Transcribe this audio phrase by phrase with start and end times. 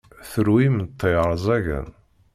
[0.31, 1.87] Tru imeṭṭi rẓagen.